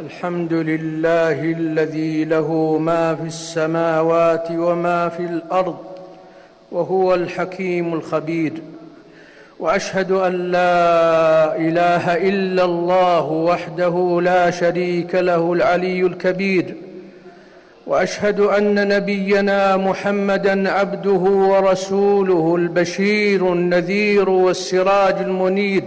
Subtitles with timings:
[0.00, 5.76] الحمد لله الذي له ما في السماوات وما في الأرض
[6.72, 8.52] وهو الحكيم الخبير.
[9.58, 16.74] وأشهد أن لا إله إلا الله وحده لا شريك له العلي الكبير.
[17.86, 25.82] وأشهد أن نبينا محمدا عبده ورسوله البشير النذير والسراج المنير.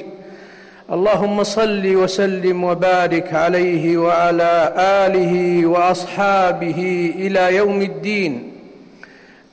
[0.91, 8.51] اللهم صل وسلم وبارك عليه وعلى آله وأصحابه إلى يوم الدين.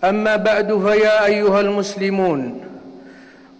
[0.05, 2.61] أما بعد فيا أيها المسلمون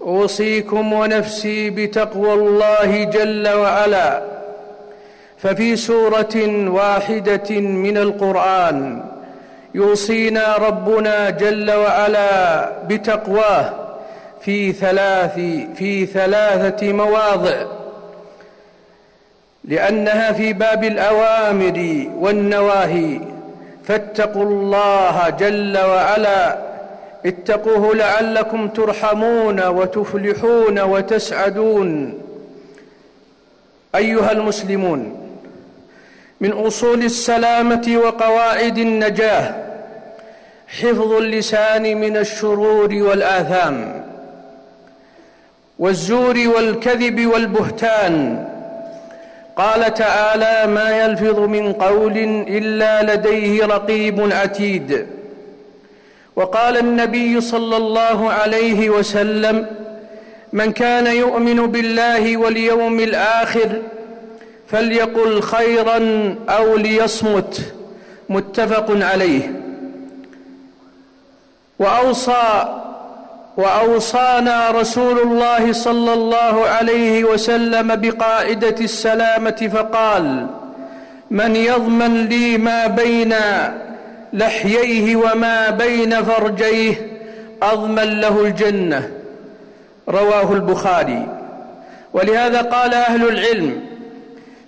[0.03, 4.23] أوصيكم ونفسي بتقوى الله جل وعلا.
[5.39, 6.37] ففي سورة
[6.69, 9.03] واحدة من القرآن
[9.75, 13.80] يوصينا ربنا جل وعلا بتقواه.
[14.41, 15.35] في ثلاث
[15.77, 17.67] في ثلاثة مواضع.
[19.65, 23.21] لأنها في باب الأوامر والنواهي.
[23.85, 26.59] فاتقوا الله جل وعلا.
[27.27, 32.21] اتقوه لعلكم ترحمون وتفلحون وتسعدون.
[33.95, 35.17] أيها المسلمون
[36.41, 39.55] من أصول السلامة وقواعد النجاة
[40.69, 44.00] حفظ اللسان من الشرور والآثام.
[45.81, 48.47] والزور والكذب والبهتان.
[49.57, 52.17] قال تعالى ما يلفظ من قول
[52.49, 55.07] إلا لديه رقيب عتيد
[56.37, 59.67] وقال النبي صلى الله عليه وسلم
[60.53, 63.83] من كان يؤمن بالله واليوم الآخر
[64.69, 65.99] فليقل خيرا
[66.49, 67.73] أو ليصمت.
[68.29, 69.53] متفق عليه.
[71.79, 72.81] وأوصى
[73.61, 80.47] وأوصانا رسول الله صلى الله عليه وسلم بقاعدة السلامة فقال
[81.31, 83.35] من يضمن لي ما بين
[84.33, 86.95] لحييه وما بين فرجيه
[87.63, 89.11] أضمن له الجنة.
[90.09, 91.27] رواه البخاري.
[92.13, 93.81] ولهذا قال أهل العلم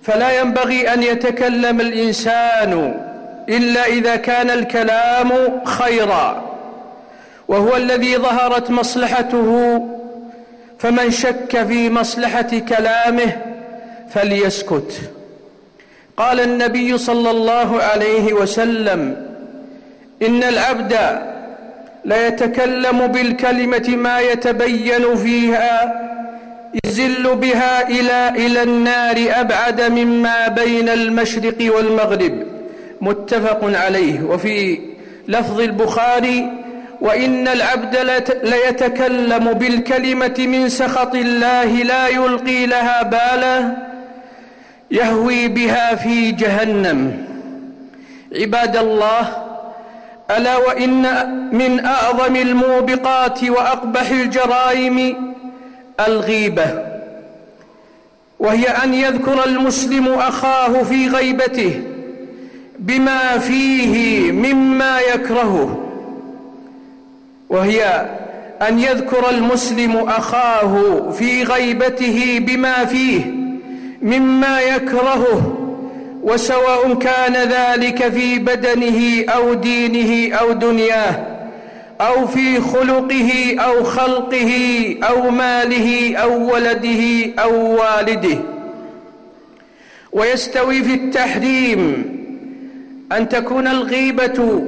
[0.03, 2.93] فلا ينبغي أن يتكلم الإنسان
[3.49, 5.31] إلا إذا كان الكلام
[5.65, 6.52] خيرا.
[7.47, 9.81] وهو الذي ظهرت مصلحته.
[10.79, 13.37] فمن شك في مصلحة كلامه
[14.09, 15.11] فليسكت.
[16.17, 19.25] قال النبي صلى الله عليه وسلم
[20.21, 21.19] إن العبد
[22.05, 26.01] ليتكلم بالكلمة ما يتبين فيها
[26.85, 32.43] يزل بها إلى إلى النار أبعد مما بين المشرق والمغرب.
[33.01, 34.23] متفق عليه.
[34.23, 34.79] وفي
[35.27, 36.62] لفظ البخاري
[37.03, 37.95] وإن العبد
[38.43, 43.75] ليتكلم بالكلمة من سخط الله لا يلقي لها بالا
[44.91, 47.25] يهوي بها في جهنم.
[48.35, 49.37] عباد الله
[50.37, 51.01] ألا وإن
[51.51, 55.15] من أعظم الموبقات وأقبح الجرائم
[56.07, 56.83] الغيبة
[58.39, 61.81] وهي أن يذكر المسلم أخاه في غيبته
[62.79, 65.82] بما فيه مما يكرهه.
[67.49, 68.05] وهي
[68.67, 73.21] أن يذكر المسلم أخاه في غيبته بما فيه
[74.01, 75.59] مما يكرهه
[76.23, 81.25] وسواء كان ذلك في بدنه أو دينه أو دنياه
[82.01, 84.51] أو في خلقه أو خلقه
[85.03, 88.37] أو ماله أو ولده أو والده.
[90.11, 92.05] ويستوي في التحريم
[93.11, 94.63] أن تكون الغيبة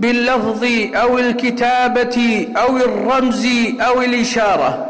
[0.00, 3.46] باللفظ أو الكتابة أو الرمز
[3.80, 4.86] أو الإشارة.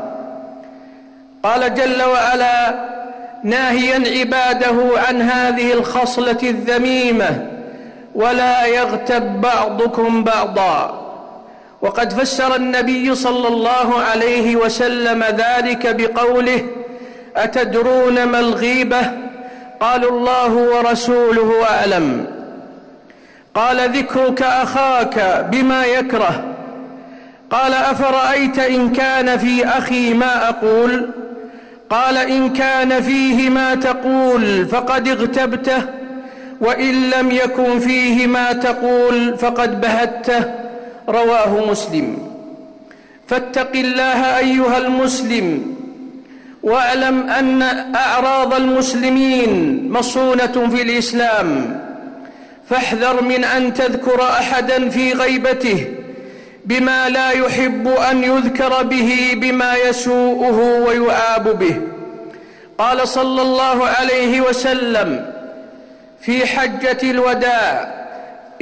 [1.42, 2.74] قال جل وعلا
[3.44, 4.76] ناهيا عباده
[5.08, 7.46] عن هذه الخصلة الذميمة
[8.14, 11.00] ولا يغتب بعضكم بعضا.
[11.82, 16.66] وقد فسر النبي صلى الله عليه وسلم ذلك بقوله
[17.36, 19.00] أتدرون ما الغيبة؟
[19.80, 22.39] قالوا الله ورسوله أعلم.
[23.54, 26.44] قال ذكرك أخاك بما يكره.
[27.50, 31.10] قال أفرأيت إن كان في أخي ما أقول؟
[31.90, 35.82] قال إن كان فيه ما تقول فقد اغتبته
[36.60, 40.44] وإن لم يكن فيه ما تقول فقد بهته.
[41.08, 42.18] رواه مسلم.
[43.28, 45.76] فاتق الله أيها المسلم
[46.62, 47.62] واعلم أن
[47.94, 51.80] أعراض المسلمين مصونة في الإسلام.
[52.70, 55.86] فاحذر من أن تذكر أحدا في غيبته
[56.64, 61.80] بما لا يحب أن يذكر به بما يسوءه ويعاب به.
[62.78, 65.26] قال صلى الله عليه وسلم
[66.20, 67.94] في حجة الوداع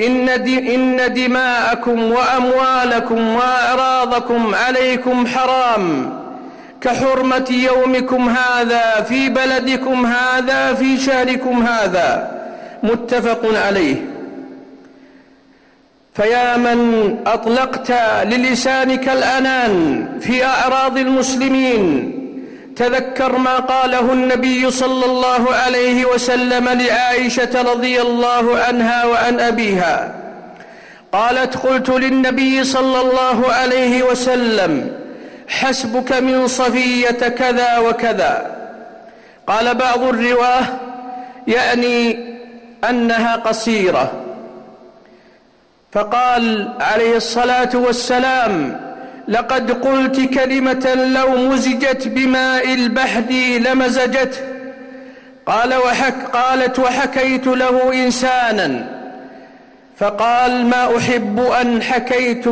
[0.01, 6.13] إن, إن دماءكم وأموالكم وأعراضكم عليكم حرام
[6.81, 12.38] كحرمة يومكم هذا في بلدكم هذا في شهركم هذا.
[12.83, 13.97] متفق عليه.
[16.15, 17.93] فيا من أطلقت
[18.25, 22.15] للسانك الأنان في أعراض المسلمين
[22.77, 30.15] تذكر ما قاله النبي صلى الله عليه وسلم لعائشة رضي الله عنها وعن أبيها.
[31.13, 34.91] قالت قلت للنبي صلى الله عليه وسلم
[35.49, 38.57] حسبك من صفية كذا وكذا.
[39.47, 40.65] قال بعض الرواة
[41.47, 42.29] يعني
[42.91, 44.13] أنها قصيرة.
[45.93, 48.81] فقال عليه الصلاة والسلام
[49.29, 54.41] لقد قلت كلمة لو مزجت بماء البحر لمزجته.
[55.47, 58.87] قال وحك قالت وحكيت له إنسانا.
[59.97, 62.45] فقال ما أحب أن حكيت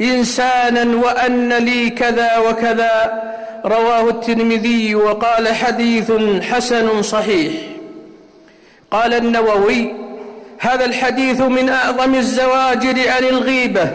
[0.00, 3.22] إنسانا وأن لي كذا وكذا.
[3.64, 6.12] رواه الترمذي وقال حديث
[6.42, 7.52] حسن صحيح.
[8.90, 9.94] قال النووي
[10.58, 13.90] هذا الحديث من أعظم الزواجر عن الغيبة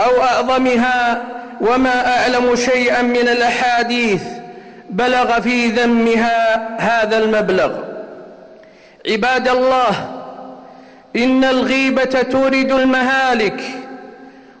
[0.00, 1.22] أو أعظمها
[1.60, 4.22] وما أعلم شيئا من الأحاديث
[4.90, 7.72] بلغ في ذمها هذا المبلغ.
[9.10, 10.08] عباد الله
[11.16, 13.60] إن الغيبة تورد المهالك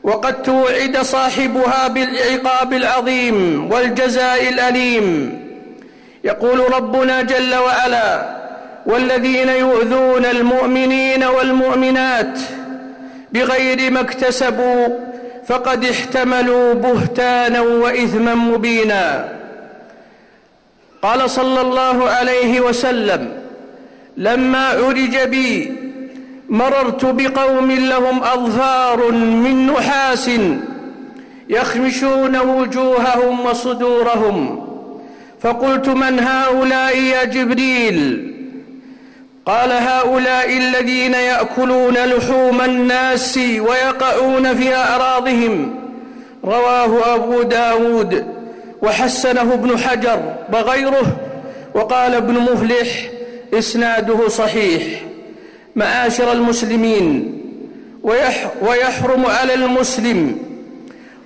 [0.02, 5.38] وقد توعد صاحبها بالعقاب العظيم والجزاء الأليم.
[6.24, 8.39] يقول ربنا جل وعلا
[8.86, 12.38] والذين يؤذون المؤمنين والمؤمنات
[13.32, 14.88] بغير ما اكتسبوا
[15.46, 19.28] فقد احتملوا بهتانا وإثما مبينا.
[21.02, 23.28] قال صلى الله عليه وسلم
[24.16, 25.72] لما عرج بي
[26.48, 30.30] مررت بقوم لهم أظفار من نحاس
[31.48, 34.66] يخمشون وجوههم وصدورهم.
[35.40, 38.34] فقلت من هؤلاء يا جبريل؟
[39.46, 45.74] قال هؤلاء الذين يأكلون لحوم الناس ويقعون في أعراضهم
[46.44, 48.26] رواه أبو داود
[48.82, 50.20] وحسنه ابن حجر
[50.52, 51.16] وغيره.
[51.74, 53.10] وقال ابن مفلح
[53.54, 54.82] إسناده صحيح.
[55.76, 57.40] معاشر المسلمين
[58.62, 60.38] ويحرم على المسلم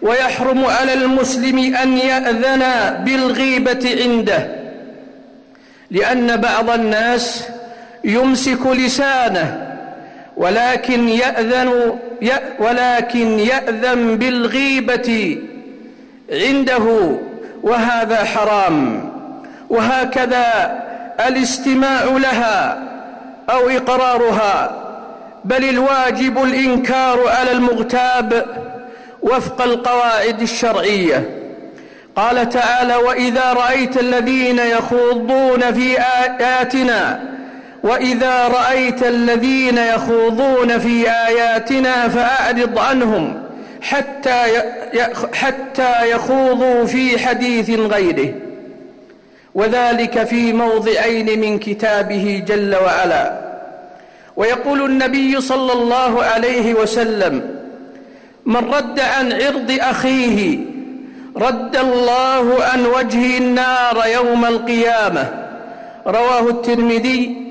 [0.03, 2.65] ويحرم على المسلم أن يأذن
[3.05, 4.49] بالغيبة عنده.
[5.91, 7.45] لأن بعض الناس
[8.05, 9.77] يمسك لسانه
[10.37, 11.99] ولكن يأذن
[12.59, 15.39] ولكن يأذن بالغيبة
[16.33, 17.17] عنده.
[17.63, 19.11] وهذا حرام.
[19.71, 20.79] وهكذا
[21.29, 22.83] الاستماع لها
[23.51, 24.81] أو إقرارها.
[25.45, 28.47] بل الواجب الإنكار على المغتاب
[29.23, 31.31] وفق القواعد الشرعية.
[32.17, 37.34] قال تعالى وإذا رأيت الذين يخوضون في آياتنا
[37.85, 43.43] وإذا رأيت الذين يخوضون في آياتنا فأعرض عنهم
[43.83, 44.63] حتى
[45.33, 48.35] حتى يخوضوا في حديث غيره.
[49.55, 53.41] وذلك في موضعين من كتابه جل وعلا.
[54.37, 57.51] ويقول النبي صلى الله عليه وسلم
[58.47, 60.59] من رد عن عرض أخيه
[61.37, 65.29] رد الله عن وجه النار يوم القيامة
[66.07, 67.44] رواه الترمذي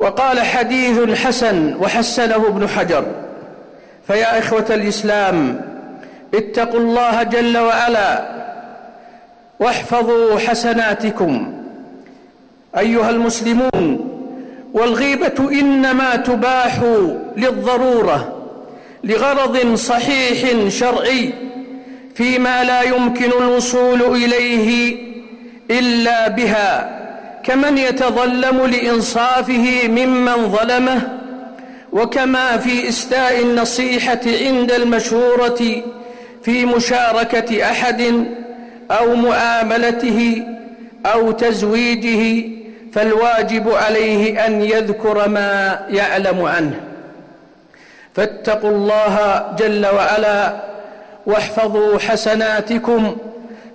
[0.00, 3.06] وقال حديث حسن وحسنه ابن حجر.
[4.06, 5.60] فيا إخوة الإسلام
[6.34, 8.40] اتقوا الله جل وعلا
[9.60, 11.52] واحفظوا حسناتكم.
[12.78, 14.10] أيها المسلمون
[14.72, 16.80] والغيبة إنما تباح
[17.36, 18.36] للضرورة
[19.04, 21.32] لغرض صحيح شرعي
[22.14, 24.96] فيما لا يمكن الوصول إليه
[25.70, 27.00] إلا بها.
[27.44, 31.20] كمن يتظلم لإنصافه ممن ظلمه
[31.92, 35.82] وكما في إستاء النصيحة عند المشهورة
[36.42, 38.24] في مشاركة أحد
[38.90, 40.46] أو مؤاملته
[41.06, 42.48] أو تزويجه
[42.92, 46.80] فالواجب عليه أن يذكر ما يعلم عنه.
[48.14, 50.56] فاتقوا الله جل وعلا
[51.26, 53.16] واحفظوا حسناتكم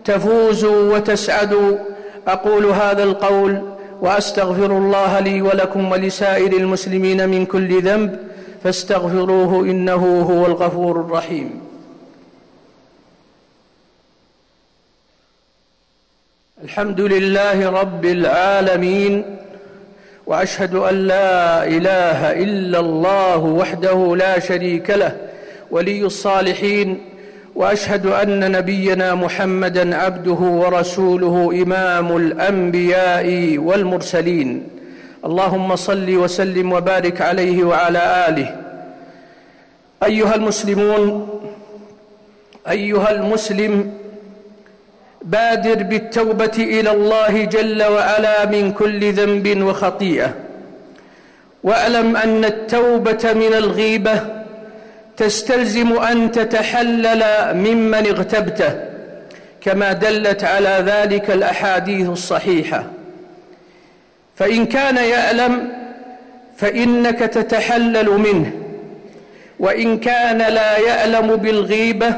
[0.05, 1.77] تفوزوا وتسعدوا.
[2.27, 3.61] أقول هذا القول
[4.01, 8.19] وأستغفر الله لي ولكم ولسائر المسلمين من كل ذنب
[8.63, 11.61] فاستغفروه إنه هو الغفور الرحيم.
[16.63, 19.37] الحمد لله رب العالمين
[20.25, 25.17] وأشهد أن لا إله إلا الله وحده لا شريك له
[25.71, 27.05] ولي الصالحين
[27.55, 34.67] وأشهد أن نبينا محمدا عبده ورسوله إمام الأنبياء والمرسلين.
[35.25, 38.55] اللهم صل وسلم وبارك عليه وعلى آله.
[40.03, 41.29] أيها المسلمون
[42.69, 43.91] أيها المسلم
[45.21, 50.33] بادر بالتوبة إلى الله جل وعلا من كل ذنب وخطيئة.
[51.63, 54.44] واعلم أن التوبة من الغيبة
[55.17, 58.73] تستلزم أن تتحلل ممن اغتبته
[59.61, 62.83] كما دلت على ذلك الأحاديث الصحيحة.
[64.35, 65.71] فإن كان يعلم
[66.57, 68.51] فإنك تتحلل منه
[69.59, 72.13] وإن كان لا يعلم بالغيبة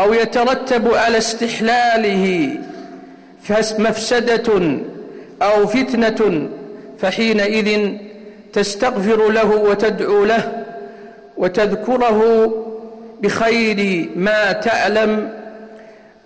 [0.00, 2.56] أو يترتب على استحلاله
[3.78, 4.78] مفسدة
[5.42, 6.48] أو فتنة
[6.98, 7.88] فحينئذ
[8.52, 10.61] تستغفر له وتدعو له.
[11.36, 12.52] وتذكره
[13.22, 15.28] بخير ما تعلم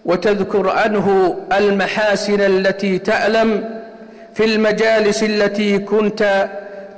[0.04, 3.64] وتذكر عنه المحاسن التي تعلم
[4.34, 6.48] في المجالس التي كنت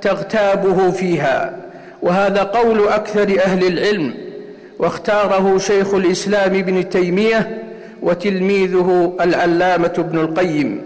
[0.01, 1.55] تغتابه فيها.
[2.01, 4.13] وهذا قول أكثر أهل العلم
[4.79, 7.63] واختاره شيخ الإسلام ابن تيمية
[8.01, 10.81] وتلميذه العلامة ابن القيم.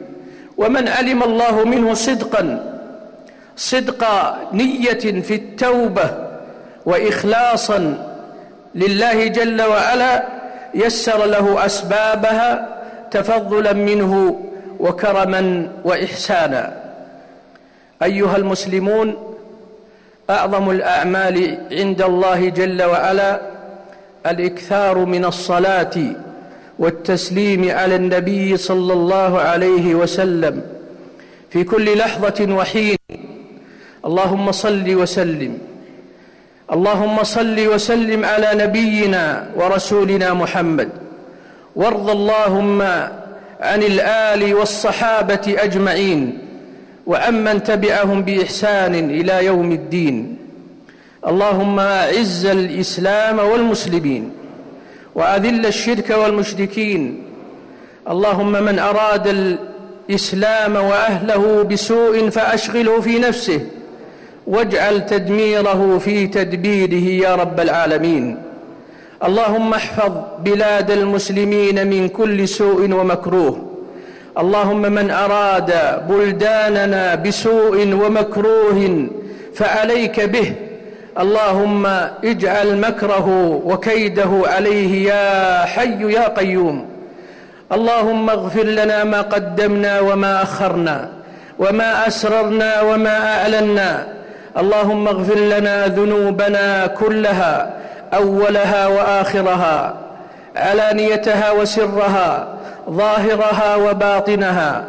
[0.58, 2.74] ومن علم الله منه صدقا
[3.58, 4.04] صدق
[4.54, 6.23] نية في التوبة
[6.86, 8.10] واخلاصا
[8.76, 10.24] لله جل وعلا
[10.76, 12.68] يسر له أسبابها
[13.12, 14.40] تفضلا منه
[14.80, 16.84] وكرما وإحسانا.
[18.04, 19.16] أيها المسلمون
[20.30, 23.42] أعظم الأعمال عند الله جل وعلا
[24.28, 25.92] الإكثار من الصلاة
[26.80, 30.62] والتسليم على النبي صلى الله عليه وسلم
[31.50, 32.98] في كل لحظة وحين.
[34.06, 35.58] اللهم صل وسلم.
[36.74, 40.90] اللهم صل وسلم على نبينا ورسولنا محمد.
[41.76, 42.82] وارض اللهم
[43.62, 46.38] عن الآل والصحابة أجمعين
[47.08, 50.38] وعمن تبعهم بإحسان إلى يوم الدين.
[51.28, 54.32] اللهم أعز الإسلام والمسلمين
[55.16, 57.24] وأذل الشرك والمشركين.
[58.10, 63.62] اللهم من أراد الإسلام وأهله بسوء فأشغله في نفسه.
[64.48, 68.38] واجعل تدميره في تدبيره يا رب العالمين.
[69.24, 73.66] اللهم احفظ بلاد المسلمين من كل سوء ومكروه.
[74.38, 75.72] اللهم من أراد
[76.10, 79.08] بلداننا بسوء ومكروه
[79.56, 80.54] فعليك به.
[81.20, 81.86] اللهم
[82.24, 83.28] اجعل مكره
[83.66, 86.86] وكيده عليه يا حي يا قيوم.
[87.72, 91.10] اللهم اغفر لنا ما قدمنا وما أخرنا
[91.60, 94.08] وما أسررنا وما أعلنا.
[94.58, 97.74] اللهم اغفر لنا ذنوبنا كلها
[98.14, 99.94] أولها وآخرها
[100.56, 102.48] علانيتها وسرها
[102.90, 104.84] ظاهرها وباطنها.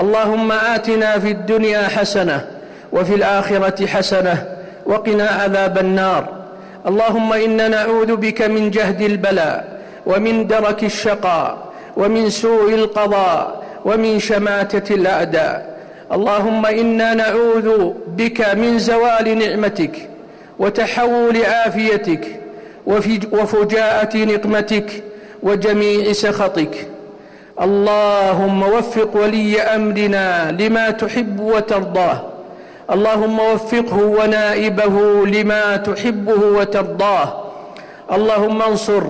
[0.00, 2.46] اللهم آتنا في الدنيا حسنة
[2.92, 4.44] وفي الآخرة حسنة
[4.86, 6.24] وقنا عذاب النار.
[6.86, 9.64] اللهم إنا نعوذ بك من جهد البلاء
[10.06, 11.58] ومن درك الشقاء
[11.96, 15.69] ومن سوء القضاء ومن شماتة الأعداء.
[16.12, 20.08] اللهم إنا نعوذ بك من زوال نعمتك
[20.58, 22.40] وتحول عافيتك
[23.32, 25.02] وفجاءة نقمتك
[25.42, 26.86] وجميع سخطك.
[27.60, 32.20] اللهم وفق ولي أمرنا لما تحب وترضاه.
[32.90, 37.44] اللهم وفقه ونائبه لما تحبه وترضاه.
[38.12, 39.02] اللهم انصر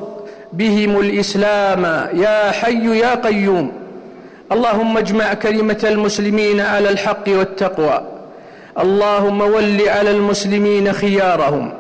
[0.53, 1.85] بهم الإسلام.
[2.15, 3.80] يا حي يا قيوم.
[4.53, 8.03] اللهم اجمع كلمة المسلمين على الحق والتقوى.
[8.81, 11.73] اللهم ول على المسلمين خيارهم.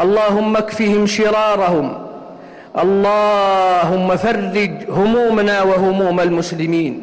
[0.00, 2.06] اللهم اكفهم شرارهم.
[2.78, 7.02] اللهم فرج همومنا وهموم المسلمين.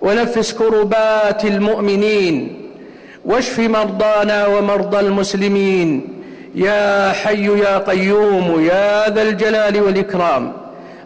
[0.00, 2.56] ونفس كربات المؤمنين.
[3.24, 6.08] واشف مرضانا ومرضى المسلمين.
[6.54, 10.52] يا حي يا قيوم يا ذا الجلال والإكرام.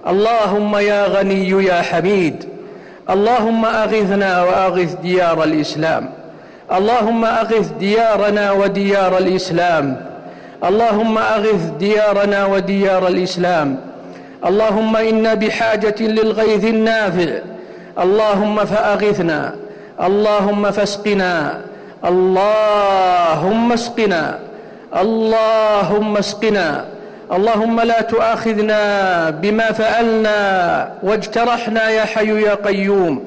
[0.09, 2.58] اللهم يا غني يا حميد.
[3.11, 6.11] اللهم أغثنا وأغث ديار الإسلام.
[6.73, 10.07] اللهم أغث ديارنا وديار الإسلام.
[10.65, 13.77] اللهم أغث ديارنا وديار الإسلام.
[14.47, 17.31] اللهم إنا بحاجة للغيث النافع.
[17.99, 19.55] اللهم فأغثنا.
[20.03, 21.61] اللهم فاسقنا.
[22.05, 24.39] اللهم اسقنا.
[25.01, 26.85] اللهم اسقنا.
[27.33, 28.83] اللهم لا تؤاخذنا
[29.31, 30.39] بما فعلنا
[31.03, 33.25] واجترحنا يا حي يا قيوم.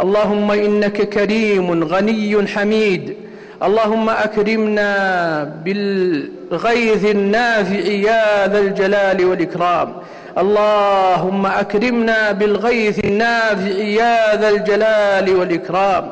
[0.00, 3.16] اللهم إنك كريم غني حميد.
[3.62, 4.90] اللهم أكرمنا
[5.64, 9.92] بالغيث النافع يا ذا الجلال والإكرام.
[10.38, 16.04] اللهم أكرمنا بالغيث النافع يا ذا الجلال والإكرام.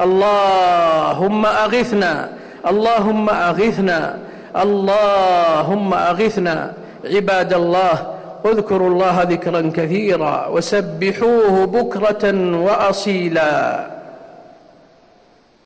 [0.00, 2.28] اللهم أغثنا.
[2.68, 4.18] اللهم أغثنا.
[4.56, 6.72] اللهم أغثنا.
[7.04, 8.14] عباد الله
[8.46, 12.24] اذكروا الله ذكرا كثيرا وسبحوه بكرة
[12.56, 13.86] وأصيلا.